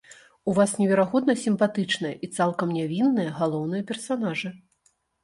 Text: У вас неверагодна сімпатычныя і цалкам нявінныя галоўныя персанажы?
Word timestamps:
У 0.51 0.53
вас 0.59 0.71
неверагодна 0.81 1.35
сімпатычныя 1.41 2.15
і 2.27 2.29
цалкам 2.37 2.71
нявінныя 2.79 3.35
галоўныя 3.41 3.87
персанажы? 3.93 4.49